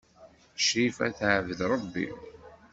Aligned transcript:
Crifa 0.63 1.07
tɛebbed 1.17 1.59
Ṛebbi. 1.71 2.07